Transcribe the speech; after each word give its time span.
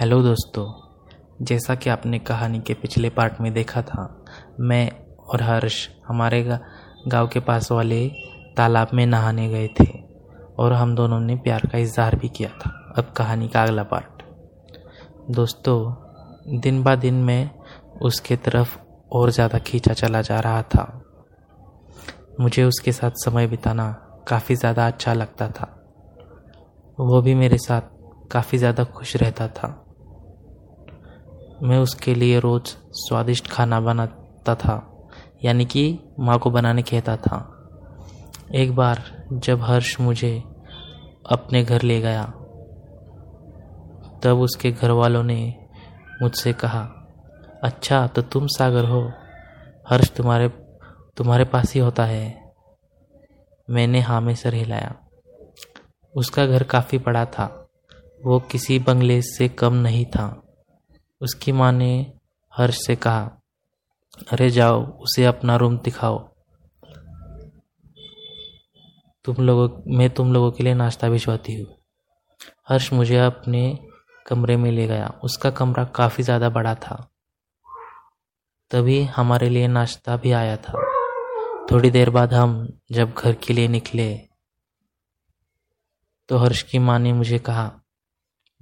Hello 0.00 0.20
दोस्तों, 0.22 0.64
जैसा 1.42 1.74
कि 1.74 1.90
आपने 1.90 2.18
कहानी 2.18 2.60
के 2.60 2.74
पिछले 2.74 3.08
पार्ट 3.10 3.40
में 3.40 3.52
देखा 3.54 3.80
था, 3.82 4.24
मैं 4.60 4.90
और 5.28 5.42
हर्ष 5.42 5.88
हमारे 6.06 6.42
गाँव 6.42 7.26
के 7.28 7.40
पास 7.40 7.70
वाले 7.72 8.08
तालाब 8.56 8.90
में 8.94 9.04
नहाने 9.06 9.48
गए 9.48 9.68
थे 9.80 9.86
और 10.58 10.72
हम 10.72 10.94
दोनों 10.94 11.18
ने 11.20 11.36
प्यार 11.36 11.66
का 11.66 11.78
इजहार 11.78 12.16
भी 12.16 12.28
किया 12.28 12.48
था। 12.48 12.70
अब 12.98 13.12
कहानी 13.16 13.48
का 13.48 13.62
अगला 13.62 13.82
पार्ट। 13.82 14.22
दोस्तों, 15.30 15.92
दिन 16.60 16.82
ब 16.82 16.94
दिन 16.94 17.14
मैं 17.14 17.50
उसके 18.02 18.36
तरफ़ 18.36 18.76
और 19.12 19.30
ज़्यादा 19.30 19.58
खींचा 19.58 19.94
चला 19.94 20.22
जा 20.22 20.40
रहा 20.40 20.62
था। 20.62 21.04
मुझे 22.40 22.64
उसके 22.64 22.92
साथ 22.92 23.24
समय 23.24 23.46
बिताना 23.46 23.90
काफ़ी 24.28 24.56
ज़्यादा 24.56 24.86
अच्छा 24.86 25.14
लगता 25.14 25.48
था। 25.50 25.74
वो 26.98 27.22
भी 27.22 27.34
मेरे 27.34 27.58
साथ 27.58 27.98
काफ़ी 28.30 28.58
ज़्यादा 28.58 28.84
खुश 28.86 29.16
रहता 29.16 29.46
था। 29.48 29.68
मैं 31.62 31.78
उसके 31.78 32.14
लिए 32.14 32.38
रोज़ 32.40 32.76
स्वादिष्ट 32.92 33.48
खाना 33.48 33.80
बनाता 33.80 34.54
था, 34.54 35.08
यानी 35.44 35.64
कि 35.64 35.98
माँ 36.18 36.38
को 36.38 36.50
बनाने 36.50 36.82
कहता 36.82 37.16
था। 37.16 37.56
एक 38.54 38.74
बार 38.74 39.26
जब 39.32 39.62
हर्ष 39.62 40.00
मुझे 40.00 40.44
अपने 41.30 41.64
घर 41.64 41.82
ले 41.82 42.00
गया, 42.00 42.24
तब 44.22 44.38
उसके 44.40 44.72
घर 44.72 44.90
वालों 44.90 45.22
ने 45.22 45.68
मुझसे 46.22 46.52
कहा 46.52 46.80
अच्छा 47.64 48.06
तो 48.06 48.22
तुम 48.22 48.46
सागर 48.46 48.84
हो। 48.84 49.12
हर्ष 49.90 50.10
तुम्हारे 50.10 50.48
तुम्हारे 51.16 51.44
पास 51.44 51.74
ही 51.74 51.80
होता 51.80 52.04
है। 52.04 52.52
मैंने 53.70 54.00
हाँ 54.00 54.20
में 54.20 54.34
सर 54.34 54.54
हिलाया। 54.54 54.94
उसका 56.16 56.46
घर 56.46 56.62
काफ़ी 56.62 56.98
बड़ा 56.98 57.24
था। 57.24 57.68
वो 58.24 58.38
किसी 58.40 58.78
बंगले 58.78 59.22
से 59.22 59.48
कम 59.48 59.74
नहीं 59.74 60.06
था। 60.06 60.42
उसकी 61.20 61.52
माँ 61.52 61.72
ने 61.72 62.12
हर्ष 62.52 62.86
से 62.86 62.96
कहा, 62.96 63.30
अरे 64.32 64.50
जाओ, 64.50 64.84
उसे 64.84 65.24
अपना 65.24 65.56
रूम 65.56 65.76
दिखाओ। 65.78 66.18
तुम 69.24 69.36
लोगों, 69.36 69.68
मैं 69.96 70.10
तुम 70.10 70.32
लोगों 70.32 70.50
के 70.50 70.64
लिए 70.64 70.74
नाश्ता 70.74 71.08
भिजवाती 71.08 71.54
हूँ 71.54 71.66
हर्ष 72.68 72.92
मुझे 72.92 73.18
अपने 73.18 73.78
कमरे 74.26 74.56
में 74.56 74.70
ले 74.72 74.86
गया। 74.86 75.20
उसका 75.24 75.50
कमरा 75.50 75.84
काफ़ी 75.84 76.24
ज़्यादा 76.24 76.48
बड़ा 76.48 76.74
था। 76.74 76.96
तभी 78.70 79.02
हमारे 79.04 79.48
लिए 79.48 79.68
नाश्ता 79.68 80.16
भी 80.16 80.32
आया 80.32 80.56
था। 80.56 80.82
थोड़ी 81.70 81.90
देर 81.90 82.10
बाद 82.10 82.34
हम 82.34 82.78
जब 82.92 83.14
घर 83.14 83.34
के 83.34 83.54
लिए 83.54 83.68
निकले 83.68 84.14
तो 86.28 86.36
हर्ष 86.36 86.62
की 86.62 86.78
माँ 86.78 86.98
ने 86.98 87.12
मुझे 87.12 87.38
कहा, 87.38 87.70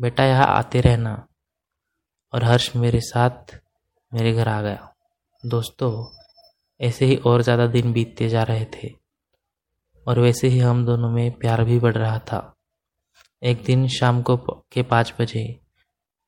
बेटा, 0.00 0.24
यहाँ 0.24 0.46
आते 0.46 0.80
रहना। 0.80 1.27
और 2.32 2.44
हर्ष 2.44 2.74
मेरे 2.76 3.00
साथ 3.00 3.54
मेरे 4.12 4.32
घर 4.32 4.48
आ 4.48 4.60
गया। 4.62 4.92
दोस्तों, 5.44 5.90
ऐसे 6.80 7.06
ही 7.06 7.16
और 7.16 7.42
ज़्यादा 7.42 7.66
दिन 7.66 7.92
बीतते 7.92 8.28
जा 8.28 8.42
रहे 8.42 8.64
थे 8.74 8.88
और 10.06 10.18
वैसे 10.18 10.48
ही 10.48 10.58
हम 10.58 10.84
दोनों 10.86 11.10
में 11.10 11.30
प्यार 11.38 11.64
भी 11.64 11.78
बढ़ 11.78 11.94
रहा 11.94 12.18
था। 12.18 12.40
एक 13.42 13.62
दिन 13.64 13.86
शाम 13.88 14.22
को 14.22 14.36
के 14.72 14.82
पाँच 14.82 15.12
बजे 15.20 15.44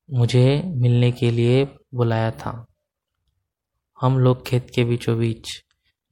मुझे 0.09 0.63
मिलने 0.77 1.11
के 1.13 1.31
लिए 1.31 1.65
बुलाया 1.95 2.31
था। 2.31 2.53
हम 3.99 4.19
लोग 4.19 4.47
खेत 4.47 4.71
के 4.75 4.85
बीचों 4.85 5.19
बीच 5.19 5.49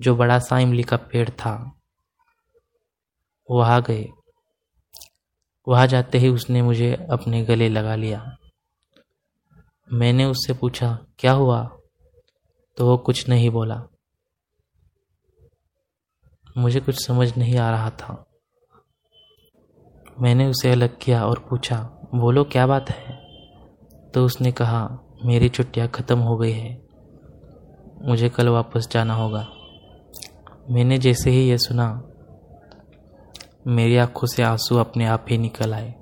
जो 0.00 0.14
बड़ा 0.17 0.39
सा 0.39 0.58
इमली 0.58 0.83
का 0.83 0.97
पेड़ 0.97 1.28
था, 1.30 1.55
वहाँ 3.48 3.83
गए। 3.83 4.06
वहाँ 5.67 5.86
जाते 5.86 6.19
ही 6.19 6.28
उसने 6.28 6.63
मुझे 6.63 6.92
अपने 7.11 7.42
गले 7.45 7.68
लगा 7.68 7.95
लिया। 7.95 8.38
मैंने 9.93 10.25
उससे 10.25 10.53
पूछा, 10.53 10.99
क्या 11.19 11.33
हुआ? 11.33 11.71
तो 12.77 12.87
वो 12.87 12.97
कुछ 12.97 13.29
नहीं 13.29 13.51
बोला। 13.51 13.83
मुझे 16.59 16.81
कुछ 16.81 17.07
समझ 17.07 17.39
नहीं 17.39 17.59
आ 17.59 17.71
रहा 17.71 17.91
था। 17.91 18.27
मैंने 20.21 20.47
उसे 20.47 20.71
अलग 20.71 20.99
किया 21.03 21.27
और 21.27 21.47
पूछा, 21.51 22.09
बोलो, 22.15 22.45
क्या 22.45 22.67
बात 22.67 22.91
है? 22.91 23.17
तो 24.15 24.25
उसने 24.25 24.53
कहा, 24.53 24.99
मेरी 25.25 25.49
छुट्टियाँ 25.49 25.89
ख़त्म 25.89 26.19
हो 26.19 26.37
गई 26.37 26.53
है। 26.53 26.87
मुझे 28.03 28.29
कल 28.29 28.49
वापस 28.49 28.89
जाना 28.93 29.15
होगा। 29.15 29.49
मैंने 30.70 30.99
जैसे 30.99 31.31
ही 31.31 31.51
यह 31.51 31.57
सुना, 31.57 32.03
मेरी 33.67 33.97
आँखों 33.97 34.27
से 34.27 34.43
आँसू 34.43 34.77
अपने 34.77 35.07
आप 35.07 35.27
ही 35.31 35.39
निकल 35.39 35.75
आए। 35.75 35.98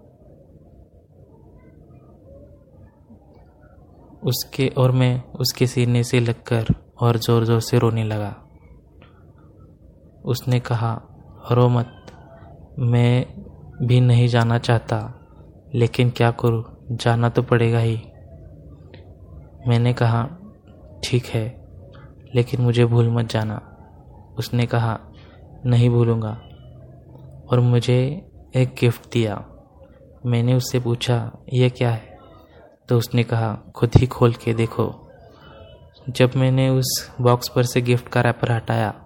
उसके 4.26 4.68
और 4.78 4.90
मैं 4.90 5.22
उसके 5.32 5.66
सीने 5.66 6.04
से 6.04 6.20
लगकर 6.20 6.66
और 7.00 7.16
ज़ोर 7.16 7.44
ज़ोर 7.44 7.60
से 7.60 7.78
रोने 7.78 8.04
लगा। 8.04 8.36
उसने 10.24 10.60
कहा, 10.60 11.02
रो 11.52 11.68
मत, 11.68 12.06
मैं 12.78 13.26
भी 13.86 14.00
नहीं 14.00 14.28
जाना 14.28 14.58
चाहता, 14.58 15.14
लेकिन 15.74 16.10
क्या 16.10 16.30
करूँ? 16.30 16.64
जाना 16.92 17.28
तो 17.28 17.42
पड़ेगा 17.42 17.78
ही। 17.78 17.96
मैंने 19.68 19.92
कहा, 19.92 20.28
ठीक 21.04 21.26
है, 21.26 21.64
लेकिन 22.34 22.60
मुझे 22.60 22.84
भूल 22.84 23.08
मत 23.10 23.26
जाना। 23.26 23.60
उसने 24.38 24.66
कहा, 24.66 25.00
नहीं 25.66 25.90
भूलूँगा। 25.90 26.40
और 27.52 27.60
मुझे 27.60 28.26
एक 28.56 28.74
गिफ्ट 28.80 29.12
दिया। 29.12 29.44
मैंने 30.26 30.54
उससे 30.54 30.80
पूछा, 30.80 31.32
यह 31.52 31.68
क्या 31.68 31.90
है? 31.90 32.15
तो 32.88 32.98
उसने 32.98 33.24
कहा, 33.24 33.54
खुद 33.74 33.90
ही 33.96 34.06
खोल 34.06 34.32
के 34.32 34.54
देखो। 34.54 35.08
जब 36.08 36.30
मैंने 36.36 36.68
उस 36.68 37.10
बॉक्स 37.20 37.48
पर 37.48 37.62
से 37.62 37.80
गिफ्ट 37.80 38.08
का 38.08 38.20
रैपर 38.20 38.52
हटाया 38.52 39.02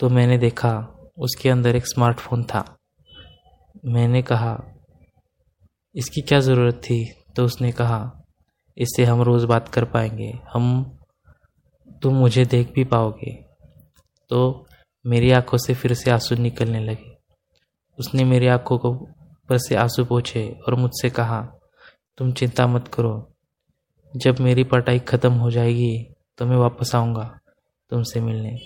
तो 0.00 0.08
मैंने 0.08 0.38
देखा 0.38 0.72
उसके 1.18 1.48
अंदर 1.48 1.76
एक 1.76 1.86
स्मार्टफ़ोन 1.86 2.44
था। 2.44 2.76
मैंने 3.84 4.22
कहा, 4.22 4.58
इसकी 5.94 6.20
क्या 6.20 6.40
ज़रूरत 6.40 6.74
थी? 6.74 7.14
तो 7.36 7.44
उसने 7.44 7.72
कहा, 7.72 8.22
इससे 8.78 9.04
हम 9.04 9.22
रोज़ 9.22 9.46
बात 9.46 9.68
कर 9.68 9.84
पाएँगे। 9.84 10.38
हम, 10.52 10.98
तुम 12.02 12.14
मुझे 12.14 12.44
देख 12.44 12.72
भी 12.72 12.84
पाओगे। 12.84 13.44
तो 14.30 14.66
मेरी 15.06 15.30
आँखों 15.30 15.58
से 15.58 15.74
फिर 15.74 15.94
से 15.94 16.10
आँसू 16.10 16.34
निकलने 16.34 16.80
लगे। 16.80 17.16
उसने 17.98 18.24
मेरी 18.24 18.46
आँखों 18.46 18.78
को, 18.78 18.94
पर 19.48 19.58
से 19.58 19.74
आँसू 19.74 20.04
पोछे 20.04 20.48
और 20.68 20.74
मुझसे 20.74 21.10
कहा 21.10 21.40
तुम 22.18 22.32
चिंता 22.32 22.66
मत 22.66 22.88
करो। 22.88 23.14
जब 24.12 24.40
मेरी 24.40 24.64
पढ़ाई 24.64 24.98
ख़त्म 25.00 25.32
हो 25.32 25.50
जाएगी 25.50 25.96
तो 26.38 26.46
मैं 26.46 26.56
वापस 26.56 26.94
आऊँगा 26.94 27.24
तुमसे 27.90 28.20
मिलने। 28.20 28.56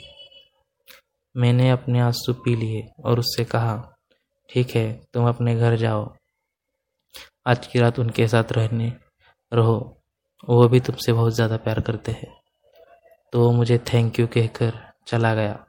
मैंने 1.35 1.71
अपने 1.71 2.01
आँसू 2.01 2.33
पी 2.35 2.55
लिए 2.57 2.83
और 3.05 3.19
उससे 3.19 3.45
कहा, 3.45 3.77
ठीक 4.51 4.71
है, 4.71 4.93
तुम 5.15 5.29
अपने 5.29 5.55
घर 5.57 5.77
जाओ। 5.77 6.09
आज 7.47 7.67
की 7.67 7.79
रात 7.79 7.99
उनके 7.99 8.27
साथ 8.29 8.53
रहने 8.53 8.93
रहो। 9.53 9.79
वो 10.49 10.69
भी 10.69 10.81
तुमसे 10.81 11.13
बहुत 11.13 11.35
ज़्यादा 11.35 11.57
प्यार 11.57 11.81
करते 11.81 12.13
हैं। 12.13 12.33
तो 13.33 13.41
वो 13.41 13.51
मुझे 13.53 13.79
थैंक 13.93 14.19
यू 14.21 14.27
कहकर 14.27 14.73
चला 15.07 15.35
गया। 15.35 15.65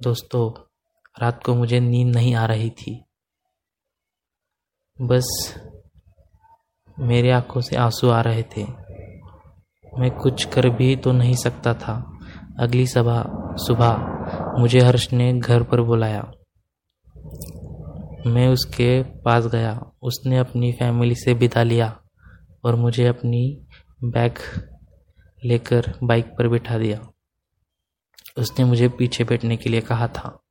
दोस्तों, 0.00 0.50
रात 1.16 1.42
को 1.44 1.54
मुझे 1.54 1.80
नींद 1.80 2.14
नहीं 2.14 2.34
आ 2.34 2.44
रही 2.46 2.70
थी। 2.72 3.00
बस 4.98 5.28
मेरी 7.00 7.30
आँखों 7.30 7.60
से 7.60 7.76
आँसू 7.76 8.10
आ 8.10 8.20
रहे 8.20 8.42
थे। 8.42 8.66
मैं 9.98 10.10
कुछ 10.10 10.44
कर 10.44 10.68
भी 10.68 10.96
तो 10.96 11.12
नहीं 11.12 11.34
सकता 11.34 11.74
था। 11.74 12.18
अगली 12.58 12.86
सभा, 12.86 13.26
सुबह, 13.56 13.96
मुझे 14.58 14.80
हर्ष 14.80 15.12
ने 15.12 15.38
घर 15.38 15.62
पर 15.62 15.80
बुलाया। 15.80 16.32
मैं 18.26 18.48
उसके 18.48 19.02
पास 19.02 19.46
गया। 19.46 19.92
उसने 20.02 20.38
अपनी 20.38 20.72
फैमिली 20.72 21.14
से 21.14 21.34
बिता 21.34 21.62
लिया 21.62 22.02
और 22.64 22.74
मुझे 22.74 23.06
अपनी 23.06 23.66
बैग 24.04 24.34
लेकर 25.44 25.94
बाइक 26.02 26.26
पर 26.26 26.48
बिठा 26.48 26.78
दिया। 26.78 27.08
उसने 28.38 28.64
मुझे 28.64 28.88
पीछे 28.88 29.24
बैठने 29.24 29.56
के 29.56 29.70
लिए 29.70 29.80
कहा 29.80 30.08
था। 30.08 30.42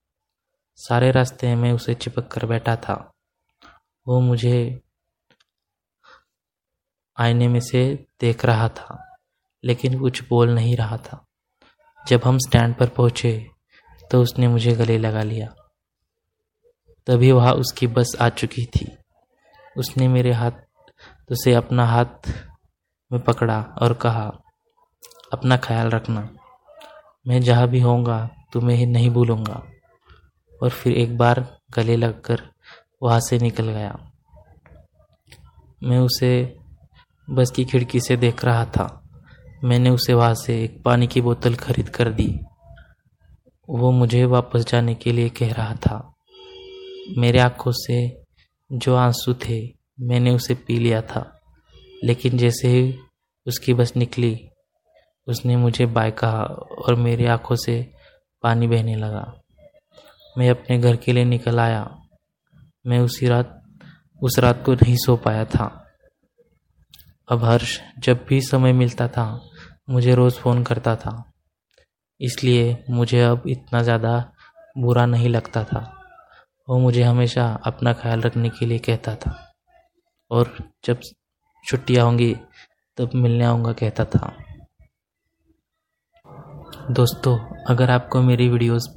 सारे 0.76 1.12
रास्ते 1.12 1.56
में 1.56 1.72
उसे 1.72 1.94
चिपक 1.94 2.28
कर 2.28 2.46
बैठा 2.46 2.76
था। 2.76 3.14
वो 4.08 4.20
मुझे 4.20 4.82
आईने 7.20 7.48
में 7.48 7.60
से 7.60 7.84
देख 8.22 8.46
रहा 8.46 8.68
था, 8.70 9.18
लेकिन 9.64 10.00
कुछ 10.00 10.28
बोल 10.30 10.50
नहीं 10.50 10.76
रहा 10.78 10.98
था। 10.98 11.26
जब 12.08 12.22
हम 12.26 12.38
स्टैंड 12.38 12.76
पर 12.76 12.90
पहुँचे 12.90 13.50
तो 14.12 14.22
उसने 14.22 14.48
मुझे 14.48 14.72
गले 14.72 14.98
लगा 14.98 15.24
लिया। 15.24 15.48
तभी 17.08 17.32
वहाँ 17.32 17.54
उसकी 17.54 17.88
बस 17.88 18.16
आ 18.22 18.30
चुकी 18.30 18.66
थी। 18.66 18.88
उसने 19.78 20.08
मेरे 20.08 20.32
हाथ, 20.32 20.52
उसे 21.32 21.54
अपना 21.54 21.86
हाथ 21.86 22.30
में 23.12 23.22
पकड़ा 23.22 23.62
और 23.82 23.94
कहा, 23.94 24.26
अपना 25.34 25.58
ख्याल 25.58 25.90
रखना। 25.90 26.30
मैं 27.28 27.42
जहाँ 27.42 27.68
भी 27.68 27.80
होऊँगा, 27.80 28.30
तुम्हें 28.54 28.78
ही 28.78 28.86
नहीं 28.86 29.10
भूलूँगा। 29.10 29.64
और 30.64 30.70
फिर 30.70 30.94
एक 30.94 31.18
बार 31.18 31.46
गले 31.76 31.96
लगकर 31.96 32.42
वहाँ 33.04 33.20
से 33.20 33.38
निकल 33.40 33.70
गया। 33.70 33.98
मैं 35.84 36.00
उसे 36.00 36.59
बस 37.30 37.52
की 37.56 37.66
खिड़की 37.66 38.00
से 38.00 38.18
देख 38.18 38.46
रहा 38.46 38.66
था। 38.66 39.10
मैंने 39.64 39.90
उसे 39.90 40.14
वहाँ 40.14 40.34
से 40.34 40.64
एक 40.64 40.84
पानी 40.84 41.08
की 41.08 41.22
बोतल 41.22 41.56
खरीद 41.56 41.90
कर 41.90 42.10
दी। 42.10 42.40
वो 43.70 43.92
मुझे 43.92 44.26
वापस 44.26 44.66
जाने 44.66 44.96
के 44.96 45.12
लिए 45.12 45.30
कह 45.30 45.54
रहा 45.54 45.76
था। 45.76 46.14
मेरे 47.18 47.40
आँखों 47.40 47.72
से 47.76 48.22
जो 48.72 48.96
आँसू 48.96 49.34
थे, 49.34 49.74
मैंने 50.00 50.32
उसे 50.32 50.56
पी 50.56 50.80
लिया 50.80 51.02
था। 51.02 51.42
लेकिन 52.04 52.38
जैसे 52.38 52.68
ही 52.68 53.00
उसकी 53.48 53.74
बस 53.74 53.94
निकली, 53.96 54.50
उसने 55.28 55.56
मुझे 55.56 55.86
बाय 55.86 56.12
कहा 56.12 56.44
और 56.88 56.96
मेरी 56.96 57.26
आँखों 57.26 57.56
से 57.56 57.92
पानी 58.44 58.68
बहने 58.68 58.96
लगा। 58.96 59.34
मैं 60.38 60.50
अपने 60.50 60.78
घर 60.78 60.96
के 60.96 61.14
लिए 61.14 61.26
निकल 61.26 61.60
आया। 61.60 62.02
मैं 62.88 63.00
उसी 63.00 63.28
रात, 63.28 63.64
उस 64.24 64.40
रात 64.40 64.64
को 64.66 64.74
नहीं 64.74 64.96
सो 64.96 65.16
पाया 65.16 65.46
था। 65.46 65.89
अब 67.30 67.44
हर्ष 67.44 67.80
जब 68.00 68.26
भी 68.30 68.40
समय 68.42 68.74
मिलता 68.74 69.08
था, 69.08 69.26
मुझे 69.90 70.14
रोज़ 70.16 70.36
फ़ोन 70.36 70.64
करता 70.64 70.96
था। 70.96 71.12
इसलिए 72.22 72.78
मुझे 72.90 73.22
अब 73.22 73.44
इतना 73.48 73.82
ज़्यादा 73.84 74.14
बुरा 74.76 75.06
नहीं 75.06 75.30
लगता 75.30 75.64
था। 75.64 75.80
वो 76.68 76.78
मुझे 76.80 77.04
हमेशा 77.04 77.46
अपना 77.66 77.94
ख्याल 77.94 78.22
रखने 78.22 78.50
के 78.50 78.66
लिए 78.66 78.80
कहता 78.80 79.16
था। 79.16 79.36
और 80.32 80.56
जब 80.86 81.00
छुट्टियाँ 81.66 82.06
होंगी, 82.06 82.36
तब 82.98 83.12
मिलने 83.16 83.46
आऊँगा 83.46 83.72
कहता 83.74 84.06
था। 84.06 84.34
दोस्तों, 86.92 87.38
अगर 87.70 87.92
आपको 87.92 88.22
मेरी 88.22 88.48
वीडियोस 88.50 88.88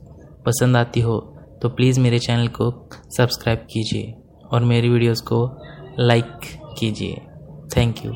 पसंद 0.46 0.76
आती 0.76 1.00
हो 1.00 1.18
तो 1.62 1.68
प्लीज़ 1.70 2.00
मेरे 2.00 2.18
चैनल 2.18 2.48
को 2.50 2.70
सब्सक्राइब 3.16 3.66
कीजिए 3.72 4.12
और 4.52 4.64
मेरी 4.64 4.88
वीडियोस 4.88 5.20
को 5.22 5.44
लाइक 5.98 6.40
कीजिए। 6.78 7.20
Thank 7.76 8.04
you 8.04 8.12